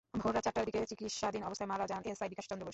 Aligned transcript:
ভোররাত 0.21 0.43
চারটার 0.45 0.67
দিকে 0.69 0.79
চিকিত্সাধীন 0.91 1.43
অবস্থায় 1.47 1.69
মারা 1.71 1.85
যান 1.91 2.01
এসআই 2.11 2.31
বিকাশ 2.31 2.45
চন্দ্র 2.49 2.63
ঘোষ। 2.65 2.69